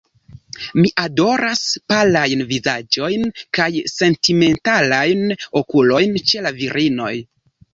Mi 0.77 0.91
adoras 1.01 1.61
palajn 1.91 2.41
vizaĝojn 2.53 3.27
kaj 3.59 3.69
sentimentalajn 3.93 5.23
okulojn 5.63 6.19
ĉe 6.33 6.47
la 6.49 6.55
virinoj. 6.61 7.15